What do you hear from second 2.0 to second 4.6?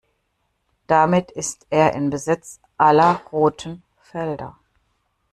Besitz aller roten Felder.